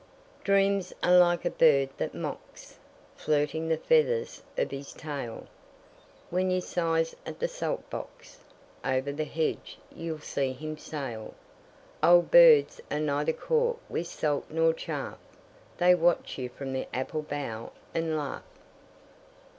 [0.43, 2.79] Dreams are like a bird that mocks,
[3.15, 5.45] Flirting the feathers of his tail.
[6.31, 8.39] When you sieze at the salt box,
[8.83, 11.35] Over the hedge you'll see him sail.
[12.01, 15.19] Old birds are neither caught with salt nor chaff:
[15.77, 18.41] They watch you from the apple bough and laugh.